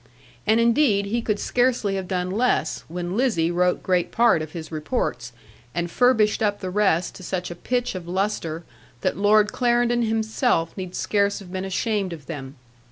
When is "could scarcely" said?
1.21-1.93